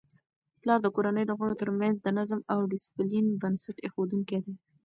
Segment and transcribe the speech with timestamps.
[0.61, 4.53] پلار د کورنی د غړو ترمنځ د نظم او ډیسپلین بنسټ ایښودونکی دی.